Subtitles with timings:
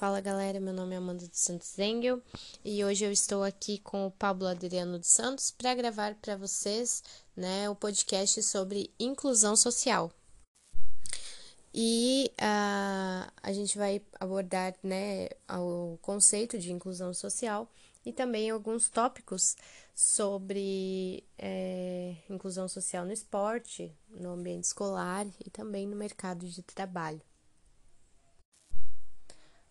[0.00, 2.22] Fala galera, meu nome é Amanda dos Santos Engel
[2.64, 7.04] e hoje eu estou aqui com o Pablo Adriano dos Santos para gravar para vocês
[7.36, 10.10] né, o podcast sobre inclusão social.
[11.74, 17.70] E uh, a gente vai abordar né, o conceito de inclusão social
[18.02, 19.54] e também alguns tópicos
[19.94, 27.20] sobre é, inclusão social no esporte, no ambiente escolar e também no mercado de trabalho.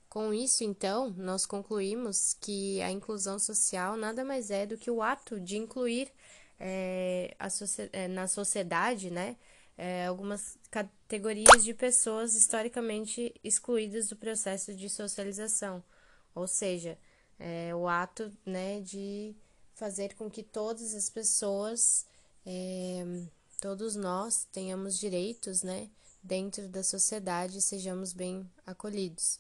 [0.10, 5.04] Com isso, então, nós concluímos que a inclusão social nada mais é do que o
[5.04, 6.12] ato de incluir
[6.60, 7.38] é,
[7.94, 9.38] é, na sociedade, né,
[9.78, 15.84] é, algumas categorias de pessoas historicamente excluídas do processo de socialização,
[16.34, 16.98] ou seja,
[17.38, 19.36] é, o ato, né, de
[19.76, 22.06] fazer com que todas as pessoas,
[23.62, 25.88] todos nós tenhamos direitos, né,
[26.22, 29.40] dentro da sociedade e sejamos bem acolhidos.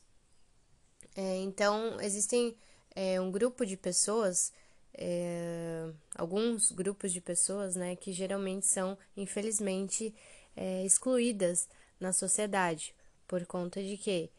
[1.19, 2.55] É, então, existem
[2.95, 4.53] é, um grupo de pessoas,
[4.93, 10.15] é, alguns grupos de pessoas, né, que geralmente são, infelizmente,
[10.55, 11.67] é, excluídas
[11.99, 12.95] na sociedade.
[13.27, 14.29] Por conta de quê?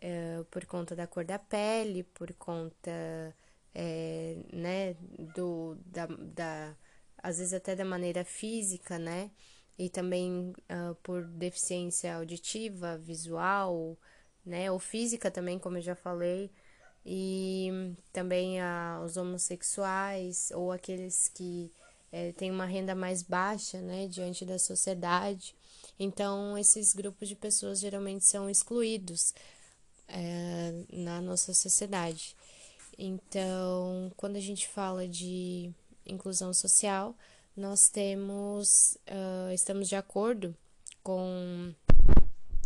[0.00, 2.90] É, por conta da cor da pele, por conta,
[3.74, 4.96] é, né,
[5.34, 6.74] do, da, da,
[7.18, 9.30] às vezes até da maneira física, né,
[9.78, 13.98] e também uh, por deficiência auditiva, visual,
[14.44, 14.70] né?
[14.70, 16.50] Ou física também, como eu já falei.
[17.04, 21.70] E também a, os homossexuais ou aqueles que
[22.12, 24.06] é, têm uma renda mais baixa, né?
[24.06, 25.54] Diante da sociedade.
[25.98, 29.34] Então, esses grupos de pessoas geralmente são excluídos
[30.08, 32.36] é, na nossa sociedade.
[32.98, 35.70] Então, quando a gente fala de
[36.06, 37.16] inclusão social,
[37.56, 40.54] nós temos, uh, estamos de acordo
[41.02, 41.74] com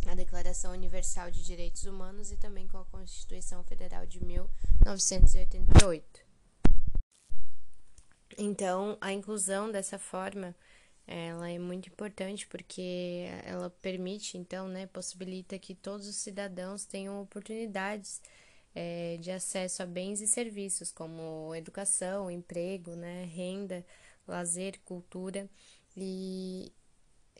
[0.07, 6.23] a Declaração Universal de Direitos Humanos e também com a Constituição Federal de 1988.
[8.37, 10.55] Então, a inclusão dessa forma,
[11.07, 17.21] ela é muito importante porque ela permite, então, né, possibilita que todos os cidadãos tenham
[17.21, 18.21] oportunidades
[18.75, 23.85] é, de acesso a bens e serviços como educação, emprego, né, renda,
[24.27, 25.49] lazer, cultura
[25.95, 26.71] e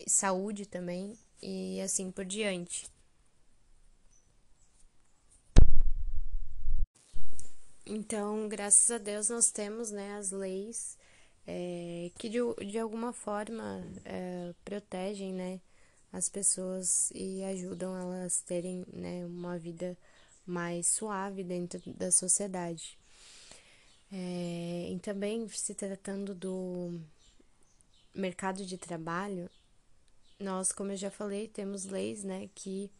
[0.07, 2.89] saúde também e assim por diante.
[7.85, 10.97] Então, graças a Deus, nós temos né, as leis
[11.45, 15.61] é, que de, de alguma forma é, protegem né,
[16.11, 19.95] as pessoas e ajudam elas terem né, uma vida
[20.47, 22.97] mais suave dentro da sociedade.
[24.11, 26.99] É, e também se tratando do
[28.15, 29.47] mercado de trabalho,
[30.39, 32.91] nós, como eu já falei, temos leis, né, que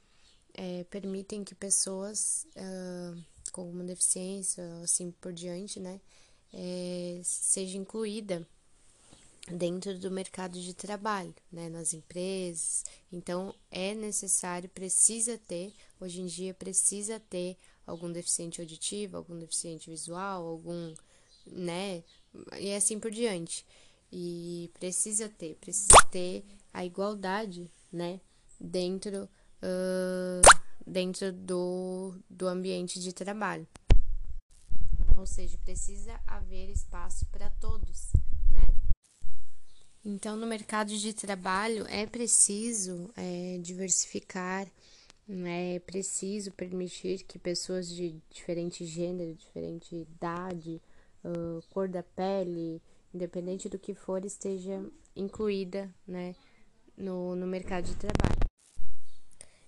[0.53, 6.00] é, permitem que pessoas uh, com alguma deficiência, assim por diante, né,
[6.53, 8.47] é, seja incluída
[9.51, 12.84] dentro do mercado de trabalho, né, nas empresas.
[13.12, 19.90] Então, é necessário, precisa ter, hoje em dia, precisa ter algum deficiente auditivo, algum deficiente
[19.90, 20.96] visual, algum,
[21.46, 22.03] né,
[22.59, 23.66] e assim por diante.
[24.12, 26.44] E precisa ter, precisa ter
[26.75, 28.19] a igualdade, né,
[28.59, 29.30] dentro,
[29.63, 30.41] uh,
[30.86, 33.66] dentro do, do ambiente de trabalho.
[35.18, 38.12] Ou seja, precisa haver espaço para todos,
[38.52, 38.75] né?
[40.03, 44.68] Então, no mercado de trabalho é preciso é, diversificar,
[45.25, 45.75] né?
[45.75, 50.81] é preciso permitir que pessoas de diferente gênero, diferente idade,
[51.24, 52.81] uh, cor da pele,
[53.14, 54.85] independente do que for, esteja
[55.16, 56.35] incluída, né?
[56.97, 58.45] No, no mercado de trabalho.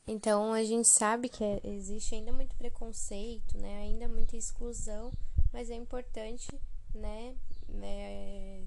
[0.08, 3.80] Então a gente sabe que é, existe ainda muito preconceito, né?
[3.80, 5.12] Ainda muita exclusão,
[5.52, 6.48] mas é importante,
[6.94, 7.36] né?
[7.84, 8.64] É,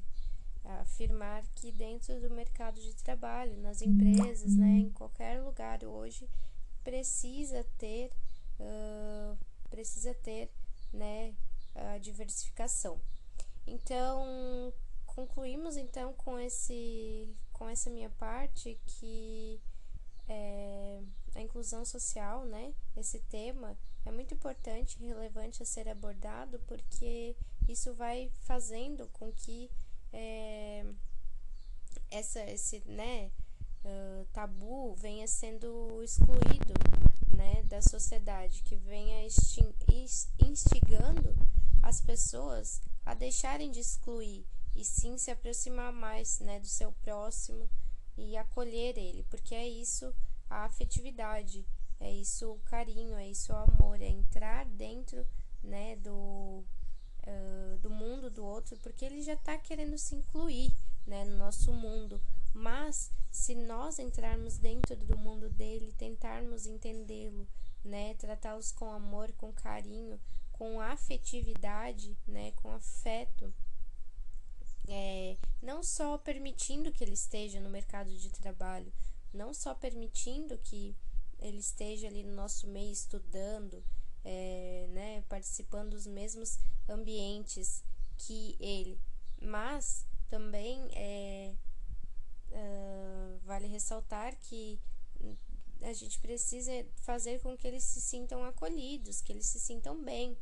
[0.81, 4.81] afirmar que dentro do mercado de trabalho, nas empresas, né?
[4.81, 6.29] Em qualquer lugar hoje
[6.85, 8.11] precisa ter,
[8.59, 9.39] uh,
[9.71, 10.51] precisa ter,
[10.93, 11.35] né?
[11.75, 13.01] A diversificação.
[13.67, 14.73] Então
[15.07, 17.29] concluímos então com esse
[17.61, 19.61] com essa minha parte que
[20.27, 20.99] é,
[21.35, 22.73] a inclusão social, né?
[22.97, 23.77] Esse tema
[24.07, 27.37] é muito importante e relevante a ser abordado porque
[27.69, 29.71] isso vai fazendo com que
[30.11, 30.87] é,
[32.11, 33.31] essa, esse né,
[33.85, 36.73] uh, tabu venha sendo excluído
[37.37, 39.27] né, da sociedade, que venha
[40.39, 41.37] instigando
[41.83, 44.47] as pessoas a deixarem de excluir
[44.81, 47.69] e sim se aproximar mais né, do seu próximo
[48.17, 50.11] e acolher ele, porque é isso
[50.49, 51.67] a afetividade,
[52.01, 55.27] é isso o carinho, é isso o amor, é entrar dentro,
[55.63, 56.65] né, do,
[57.27, 60.73] uh, do mundo do outro, porque ele já está querendo se incluir,
[61.07, 62.21] né, no nosso mundo.
[62.55, 67.47] Mas se nós entrarmos dentro do mundo dele, tentarmos entendê-lo,
[67.85, 70.19] né, tratá-los com amor, com carinho,
[70.53, 73.53] com afetividade, né, com afeto,
[74.91, 78.93] é, não só permitindo que ele esteja no mercado de trabalho,
[79.33, 80.97] não só permitindo que
[81.39, 83.83] ele esteja ali no nosso meio estudando,
[84.25, 86.59] é, né, participando dos mesmos
[86.89, 87.83] ambientes
[88.17, 89.01] que ele,
[89.41, 91.55] mas também é,
[92.51, 94.79] uh, vale ressaltar que
[95.83, 100.37] a gente precisa fazer com que eles se sintam acolhidos, que eles se sintam bem.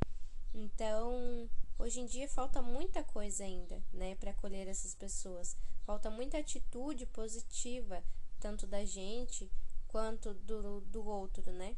[0.53, 1.49] Então,
[1.79, 5.57] hoje em dia falta muita coisa ainda, né, para acolher essas pessoas.
[5.85, 8.03] Falta muita atitude positiva,
[8.39, 9.51] tanto da gente
[9.87, 11.77] quanto do, do outro, né?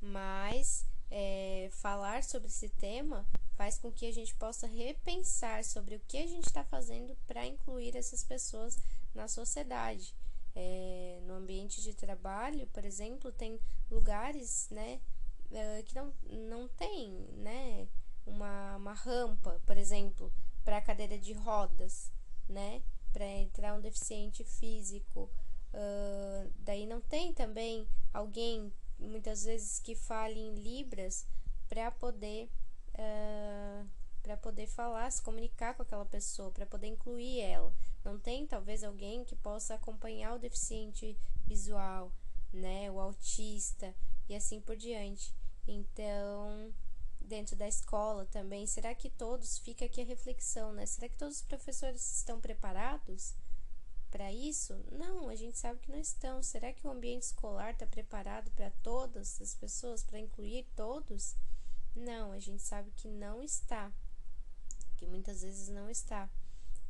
[0.00, 3.26] Mas é, falar sobre esse tema
[3.56, 7.46] faz com que a gente possa repensar sobre o que a gente está fazendo para
[7.46, 8.78] incluir essas pessoas
[9.14, 10.14] na sociedade.
[10.54, 13.60] É, no ambiente de trabalho, por exemplo, tem
[13.90, 15.00] lugares, né,
[15.50, 16.14] é, que não,
[16.48, 17.88] não tem, né,
[18.28, 20.32] uma, uma rampa, por exemplo,
[20.64, 22.10] para cadeira de rodas,
[22.48, 22.82] né,
[23.12, 25.30] para entrar um deficiente físico.
[25.72, 31.26] Uh, daí não tem também alguém muitas vezes que fale em libras
[31.68, 32.50] para poder
[32.94, 33.86] uh,
[34.22, 37.72] para poder falar, se comunicar com aquela pessoa, para poder incluir ela.
[38.04, 41.16] Não tem talvez alguém que possa acompanhar o deficiente
[41.46, 42.12] visual,
[42.52, 43.94] né, o autista
[44.28, 45.34] e assim por diante.
[45.66, 46.72] Então,
[47.28, 50.86] dentro da escola também, será que todos fica aqui a reflexão, né?
[50.86, 53.34] Será que todos os professores estão preparados?
[54.10, 54.74] para isso?
[54.90, 56.42] Não, a gente sabe que não estão.
[56.42, 61.36] Será que o ambiente escolar está preparado para todas as pessoas, para incluir todos?
[61.94, 63.92] Não, a gente sabe que não está,
[64.96, 66.30] que muitas vezes não está,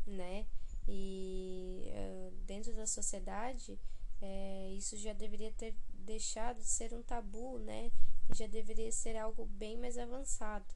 [0.06, 0.46] né?
[0.86, 3.78] E uh, dentro da sociedade,
[4.20, 7.90] é, isso já deveria ter deixado de ser um tabu, né?
[8.30, 10.66] E já deveria ser algo bem mais avançado.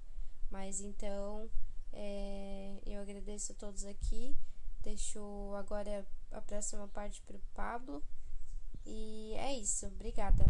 [0.51, 1.49] Mas então,
[1.93, 4.37] é, eu agradeço a todos aqui.
[4.83, 8.03] Deixo agora a próxima parte para o Pablo.
[8.85, 9.87] E é isso.
[9.87, 10.45] Obrigada.